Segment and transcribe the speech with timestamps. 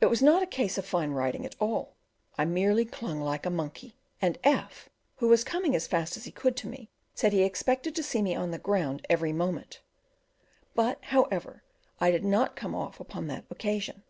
[0.00, 1.96] It was not a case of fine riding at all;
[2.38, 6.30] I merely clung like a monkey, and F, who was coming as fast as he
[6.30, 9.80] could to me, said he expected to see me on the ground every moment;
[10.76, 11.64] but, however,
[12.00, 14.04] I did not come off upon that occasion.